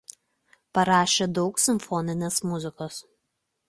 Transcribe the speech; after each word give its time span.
Parašė 0.77 1.29
daug 1.37 1.63
simfoninės 1.67 2.43
muzikos. 2.51 3.03